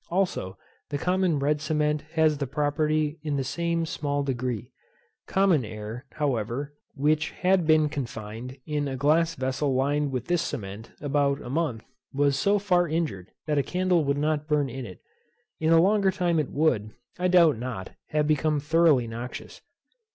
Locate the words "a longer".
15.71-16.09